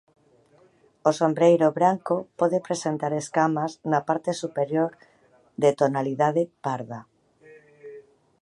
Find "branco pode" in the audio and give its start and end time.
1.79-2.57